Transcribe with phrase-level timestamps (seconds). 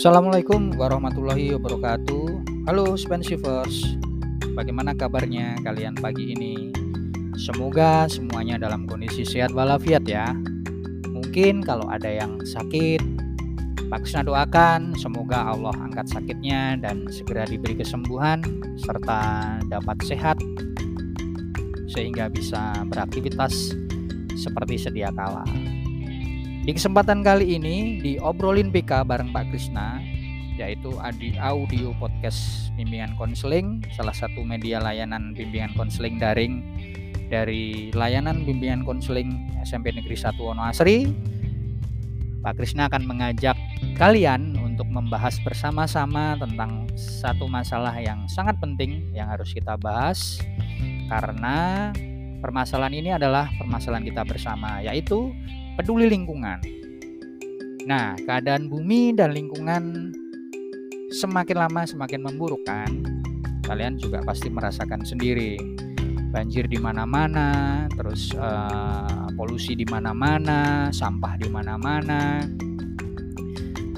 [0.00, 2.24] Assalamualaikum warahmatullahi wabarakatuh.
[2.64, 4.00] Halo Spensivers,
[4.56, 6.72] bagaimana kabarnya kalian pagi ini?
[7.36, 10.32] Semoga semuanya dalam kondisi sehat walafiat ya.
[11.04, 13.04] Mungkin kalau ada yang sakit,
[13.92, 18.40] bagusnya doakan semoga Allah angkat sakitnya dan segera diberi kesembuhan
[18.80, 19.20] serta
[19.68, 20.40] dapat sehat
[21.92, 23.76] sehingga bisa beraktivitas
[24.32, 25.44] seperti sedia kala.
[26.70, 29.98] Di kesempatan kali ini di obrolin PK bareng Pak Krisna
[30.54, 36.62] yaitu di audio podcast bimbingan konseling salah satu media layanan bimbingan konseling daring
[37.26, 41.10] dari layanan bimbingan konseling SMP Negeri 1 Wonoasri.
[42.38, 43.58] Pak Krisna akan mengajak
[43.98, 50.38] kalian untuk membahas bersama-sama tentang satu masalah yang sangat penting yang harus kita bahas
[51.10, 51.90] karena
[52.38, 55.34] permasalahan ini adalah permasalahan kita bersama yaitu
[55.78, 56.58] peduli lingkungan.
[57.86, 60.14] Nah, keadaan bumi dan lingkungan
[61.10, 62.90] semakin lama semakin memburuk kan?
[63.66, 65.58] Kalian juga pasti merasakan sendiri.
[66.30, 72.38] Banjir di mana-mana, terus uh, polusi di mana-mana, sampah di mana-mana.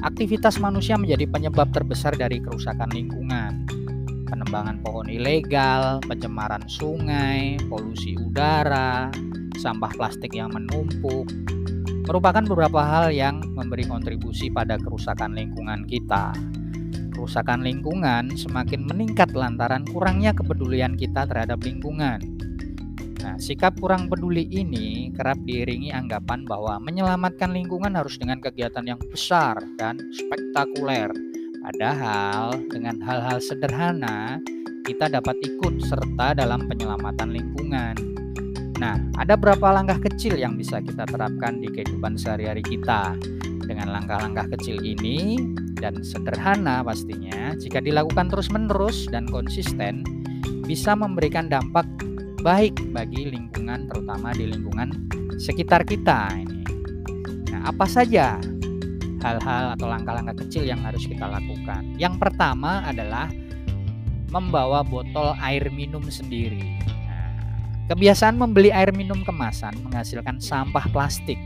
[0.03, 3.69] Aktivitas manusia menjadi penyebab terbesar dari kerusakan lingkungan.
[4.27, 9.13] Penembangan pohon ilegal, pencemaran sungai, polusi udara,
[9.61, 11.29] sampah plastik yang menumpuk,
[12.07, 16.35] merupakan beberapa hal yang memberi kontribusi pada kerusakan lingkungan kita.
[17.13, 22.19] Kerusakan lingkungan semakin meningkat lantaran kurangnya kepedulian kita terhadap lingkungan.
[23.23, 28.99] Nah, sikap kurang peduli ini kerap diiringi anggapan bahwa menyelamatkan lingkungan harus dengan kegiatan yang
[28.99, 31.15] besar dan spektakuler.
[31.63, 34.43] Padahal dengan hal-hal sederhana
[34.83, 37.95] kita dapat ikut serta dalam penyelamatan lingkungan.
[38.83, 43.15] Nah, ada berapa langkah kecil yang bisa kita terapkan di kehidupan sehari-hari kita.
[43.63, 45.39] Dengan langkah-langkah kecil ini
[45.79, 50.03] dan sederhana pastinya, jika dilakukan terus-menerus dan konsisten,
[50.67, 51.87] bisa memberikan dampak
[52.43, 54.91] baik bagi lingkungan, terutama di lingkungan
[55.39, 56.67] sekitar kita ini.
[57.55, 58.35] Nah, apa saja
[59.23, 61.87] hal-hal atau langkah-langkah kecil yang harus kita lakukan?
[62.03, 63.31] Yang pertama adalah
[64.35, 66.83] membawa botol air minum sendiri.
[67.93, 71.37] Kebiasaan membeli air minum kemasan menghasilkan sampah plastik.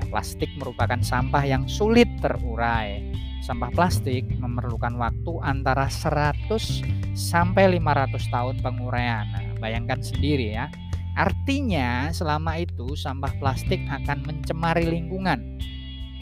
[0.00, 3.04] Nah, plastik merupakan sampah yang sulit terurai.
[3.44, 6.80] Sampah plastik memerlukan waktu antara 100
[7.12, 9.28] sampai 500 tahun penguraian.
[9.28, 10.72] Nah, bayangkan sendiri ya.
[11.20, 15.60] Artinya selama itu sampah plastik akan mencemari lingkungan.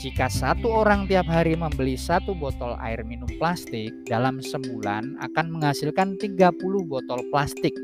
[0.02, 6.18] Jika satu orang tiap hari membeli satu botol air minum plastik, dalam sebulan akan menghasilkan
[6.18, 6.50] 30
[6.90, 7.78] botol plastik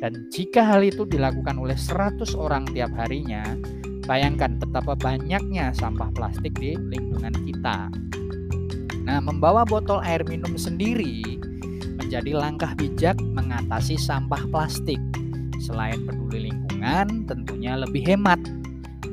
[0.00, 3.42] dan jika hal itu dilakukan oleh 100 orang tiap harinya,
[4.04, 7.88] bayangkan betapa banyaknya sampah plastik di lingkungan kita.
[9.06, 11.38] Nah, membawa botol air minum sendiri
[11.96, 15.00] menjadi langkah bijak mengatasi sampah plastik.
[15.62, 18.38] Selain peduli lingkungan, tentunya lebih hemat.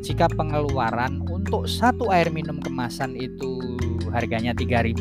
[0.03, 3.79] Jika pengeluaran untuk satu air minum kemasan itu
[4.11, 4.99] harganya Rp3.000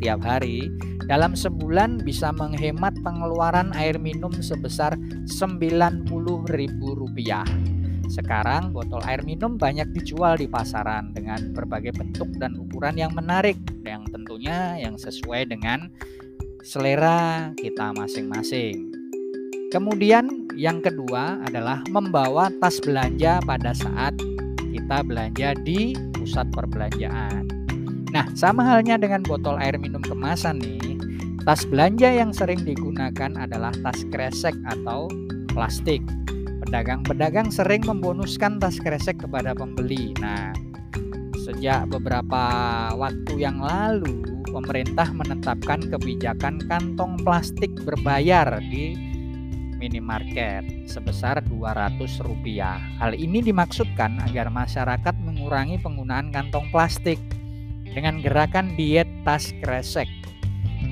[0.00, 0.72] tiap hari,
[1.06, 4.94] dalam sebulan bisa menghemat pengeluaran air minum sebesar
[5.26, 7.42] Rp90.000.
[8.12, 13.56] Sekarang botol air minum banyak dijual di pasaran dengan berbagai bentuk dan ukuran yang menarik
[13.86, 15.88] yang tentunya yang sesuai dengan
[16.60, 18.92] selera kita masing-masing.
[19.72, 24.12] Kemudian yang kedua adalah membawa tas belanja pada saat
[24.68, 27.48] kita belanja di pusat perbelanjaan.
[28.12, 30.91] Nah, sama halnya dengan botol air minum kemasan nih,
[31.42, 35.10] Tas belanja yang sering digunakan adalah tas kresek atau
[35.50, 35.98] plastik.
[36.62, 40.14] Pedagang-pedagang sering membonuskan tas kresek kepada pembeli.
[40.22, 40.54] Nah,
[41.42, 42.46] sejak beberapa
[42.94, 44.22] waktu yang lalu,
[44.54, 48.94] pemerintah menetapkan kebijakan kantong plastik berbayar di
[49.82, 52.22] minimarket sebesar Rp200.
[53.02, 57.18] Hal ini dimaksudkan agar masyarakat mengurangi penggunaan kantong plastik
[57.82, 60.21] dengan gerakan diet tas kresek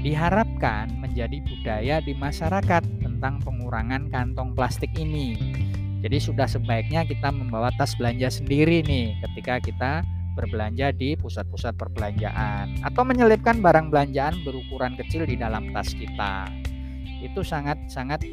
[0.01, 5.37] diharapkan menjadi budaya di masyarakat tentang pengurangan kantong plastik ini.
[6.01, 9.93] Jadi sudah sebaiknya kita membawa tas belanja sendiri nih ketika kita
[10.33, 16.49] berbelanja di pusat-pusat perbelanjaan atau menyelipkan barang belanjaan berukuran kecil di dalam tas kita.
[17.21, 18.25] Itu sangat-sangat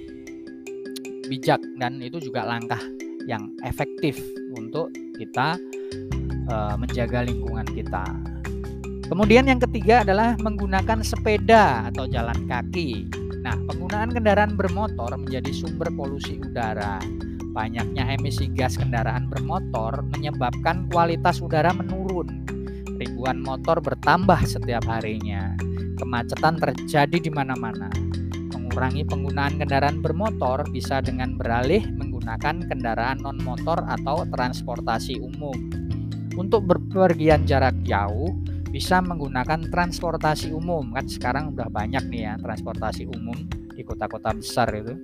[1.27, 2.80] bijak dan itu juga langkah
[3.27, 4.15] yang efektif
[4.56, 4.88] untuk
[5.19, 5.60] kita
[6.48, 8.07] uh, menjaga lingkungan kita.
[9.07, 13.07] Kemudian yang ketiga adalah menggunakan sepeda atau jalan kaki.
[13.39, 17.00] Nah, penggunaan kendaraan bermotor menjadi sumber polusi udara.
[17.56, 22.44] Banyaknya emisi gas kendaraan bermotor menyebabkan kualitas udara menurun.
[22.98, 25.53] ribuan motor bertambah setiap harinya.
[26.01, 27.94] Kemacetan terjadi di mana-mana.
[28.57, 35.53] Mengurangi penggunaan kendaraan bermotor bisa dengan beralih menggunakan kendaraan non-motor atau transportasi umum.
[36.38, 38.33] Untuk berpergian jarak jauh,
[38.72, 40.94] bisa menggunakan transportasi umum.
[40.96, 43.36] Kan sekarang udah banyak nih ya transportasi umum
[43.74, 44.96] di kota-kota besar itu.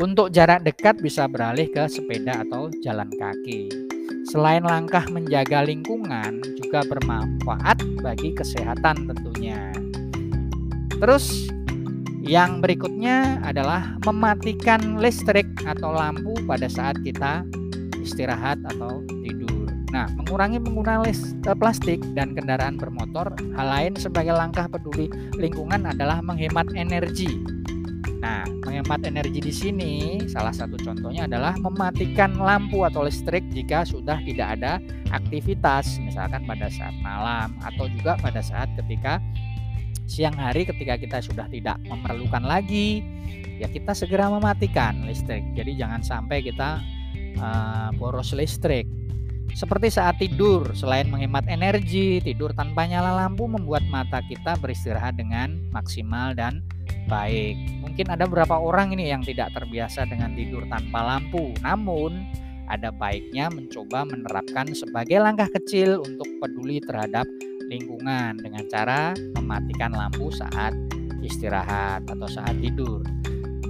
[0.00, 3.68] Untuk jarak dekat bisa beralih ke sepeda atau jalan kaki.
[4.30, 9.70] Selain langkah menjaga lingkungan juga bermanfaat bagi kesehatan tentunya.
[11.02, 11.50] Terus
[12.22, 17.42] yang berikutnya adalah mematikan listrik atau lampu pada saat kita
[17.98, 19.41] istirahat atau tidur
[19.92, 26.24] Nah, mengurangi penggunaan eh, plastik dan kendaraan bermotor, hal lain sebagai langkah peduli lingkungan adalah
[26.24, 27.28] menghemat energi.
[28.24, 29.92] Nah, menghemat energi di sini
[30.32, 34.80] salah satu contohnya adalah mematikan lampu atau listrik jika sudah tidak ada
[35.12, 39.20] aktivitas, misalkan pada saat malam atau juga pada saat ketika
[40.08, 43.04] siang hari ketika kita sudah tidak memerlukan lagi,
[43.60, 45.44] ya kita segera mematikan listrik.
[45.52, 46.80] Jadi jangan sampai kita
[47.42, 48.88] uh, boros listrik.
[49.52, 55.60] Seperti saat tidur, selain menghemat energi, tidur tanpa nyala lampu membuat mata kita beristirahat dengan
[55.70, 56.64] maksimal dan
[57.06, 57.60] baik.
[57.84, 62.24] Mungkin ada beberapa orang ini yang tidak terbiasa dengan tidur tanpa lampu, namun
[62.72, 67.28] ada baiknya mencoba menerapkan sebagai langkah kecil untuk peduli terhadap
[67.68, 70.72] lingkungan dengan cara mematikan lampu saat
[71.20, 73.04] istirahat atau saat tidur.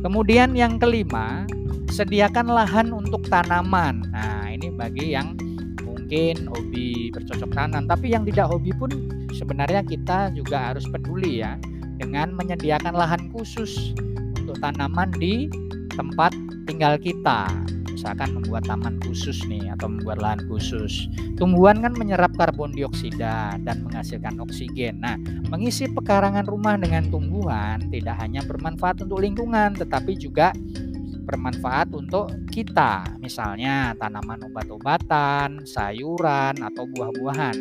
[0.03, 1.47] Kemudian yang kelima,
[1.91, 4.07] sediakan lahan untuk tanaman.
[4.11, 5.39] Nah, ini bagi yang
[6.13, 7.89] mungkin hobi bercocok tanam.
[7.89, 8.93] Tapi yang tidak hobi pun
[9.33, 11.57] sebenarnya kita juga harus peduli ya
[11.97, 13.97] dengan menyediakan lahan khusus
[14.37, 15.49] untuk tanaman di
[15.97, 16.37] tempat
[16.69, 17.49] tinggal kita.
[17.89, 21.09] Misalkan membuat taman khusus nih atau membuat lahan khusus.
[21.41, 25.01] Tumbuhan kan menyerap karbon dioksida dan menghasilkan oksigen.
[25.01, 25.17] Nah
[25.49, 30.53] mengisi pekarangan rumah dengan tumbuhan tidak hanya bermanfaat untuk lingkungan tetapi juga
[31.25, 37.57] bermanfaat untuk kita, misalnya tanaman obat-obatan, sayuran, atau buah-buahan.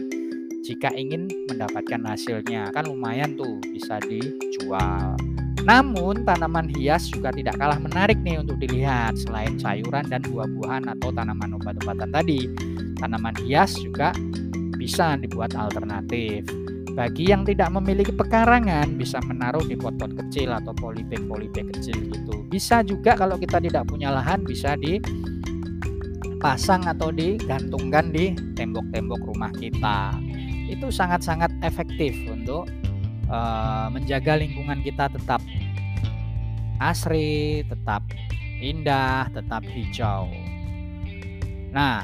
[0.61, 5.17] Jika ingin mendapatkan hasilnya, kan lumayan tuh bisa dijual.
[5.61, 11.09] Namun tanaman hias juga tidak kalah menarik nih untuk dilihat selain sayuran dan buah-buahan atau
[11.13, 12.49] tanaman obat-obatan tadi.
[12.97, 14.13] Tanaman hias juga
[14.77, 16.60] bisa dibuat alternatif.
[16.91, 22.43] Bagi yang tidak memiliki pekarangan bisa menaruh di pot-pot kecil atau polybag-polybag kecil gitu.
[22.51, 30.19] Bisa juga kalau kita tidak punya lahan bisa dipasang atau digantungkan di tembok-tembok rumah kita.
[30.67, 32.67] Itu sangat-sangat efektif untuk
[33.31, 35.39] uh, menjaga lingkungan kita tetap
[36.83, 38.03] asri, tetap
[38.59, 40.27] indah, tetap hijau.
[41.71, 42.03] Nah,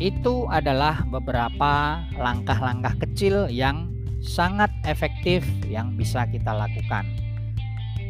[0.00, 3.89] itu adalah beberapa langkah-langkah kecil yang
[4.20, 7.08] sangat efektif yang bisa kita lakukan.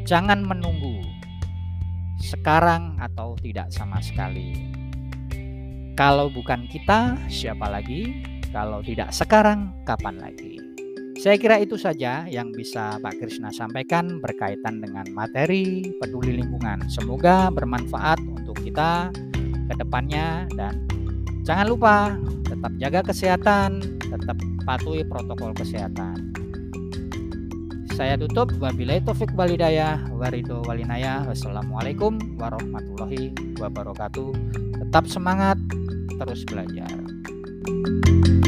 [0.04, 1.02] Jangan menunggu
[2.20, 4.52] sekarang atau tidak sama sekali.
[5.94, 8.26] Kalau bukan kita, siapa lagi?
[8.50, 10.60] Kalau tidak sekarang, kapan lagi?
[11.20, 16.88] Saya kira itu saja yang bisa Pak Krishna sampaikan berkaitan dengan materi peduli lingkungan.
[16.88, 19.12] Semoga bermanfaat untuk kita
[19.68, 20.88] ke depannya dan
[21.44, 22.16] jangan lupa
[22.48, 26.32] tetap jaga kesehatan, tetap patuhi protokol kesehatan.
[27.98, 31.20] Saya tutup wabillahi taufik walidayah warido walinaya.
[31.28, 34.32] Wassalamualaikum warahmatullahi wabarakatuh.
[34.80, 35.60] Tetap semangat,
[36.16, 36.88] terus belajar.
[37.60, 38.39] thank you